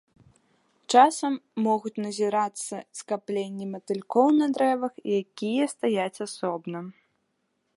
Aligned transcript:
Часам 0.91 1.33
могуць 1.65 2.01
назірацца 2.05 2.75
скапленні 3.01 3.65
матылькоў 3.75 4.27
на 4.39 4.47
дрэвах, 4.55 4.93
якія 5.21 5.65
стаяць 5.75 6.23
асобна. 6.29 6.79